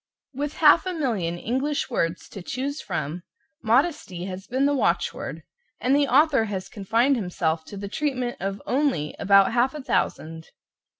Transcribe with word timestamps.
With 0.33 0.53
half 0.55 0.87
a 0.87 0.93
million 0.95 1.37
English 1.37 1.91
words 1.91 2.27
to 2.29 2.41
choose 2.41 2.81
from, 2.81 3.21
modesty 3.61 4.25
has 4.25 4.47
been 4.47 4.65
the 4.65 4.73
watchword, 4.73 5.43
and 5.79 5.95
the 5.95 6.07
author 6.07 6.45
has 6.45 6.69
confined 6.69 7.17
himself 7.17 7.63
to 7.65 7.77
the 7.77 7.87
treatment 7.87 8.37
of 8.39 8.63
only 8.65 9.15
about 9.19 9.53
half 9.53 9.75
a 9.75 9.83
thousand. 9.83 10.47